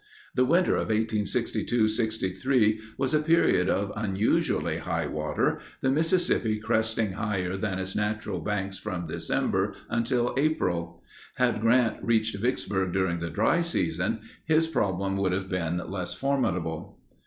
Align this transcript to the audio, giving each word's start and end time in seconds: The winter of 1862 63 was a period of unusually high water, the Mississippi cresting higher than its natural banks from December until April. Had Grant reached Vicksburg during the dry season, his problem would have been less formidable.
The 0.33 0.45
winter 0.45 0.73
of 0.73 0.87
1862 0.87 1.87
63 1.87 2.81
was 2.97 3.13
a 3.13 3.19
period 3.19 3.69
of 3.69 3.93
unusually 3.95 4.79
high 4.79 5.05
water, 5.05 5.59
the 5.81 5.91
Mississippi 5.91 6.57
cresting 6.59 7.11
higher 7.11 7.55
than 7.55 7.77
its 7.77 7.95
natural 7.95 8.39
banks 8.39 8.79
from 8.79 9.05
December 9.05 9.75
until 9.89 10.33
April. 10.39 11.03
Had 11.35 11.61
Grant 11.61 11.97
reached 12.01 12.35
Vicksburg 12.39 12.93
during 12.93 13.19
the 13.19 13.29
dry 13.29 13.61
season, 13.61 14.21
his 14.43 14.65
problem 14.65 15.17
would 15.17 15.33
have 15.33 15.49
been 15.49 15.77
less 15.77 16.15
formidable. 16.15 16.97